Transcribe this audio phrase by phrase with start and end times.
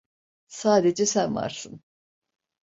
[0.47, 1.83] Sadece sen varsın.